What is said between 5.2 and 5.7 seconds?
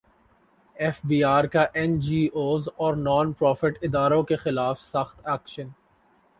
action